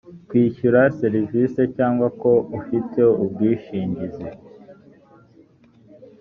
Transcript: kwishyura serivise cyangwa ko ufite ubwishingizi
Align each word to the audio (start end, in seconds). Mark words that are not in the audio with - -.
kwishyura 0.29 0.81
serivise 0.99 1.61
cyangwa 1.75 2.07
ko 2.21 2.31
ufite 2.59 2.99
ubwishingizi 3.23 4.27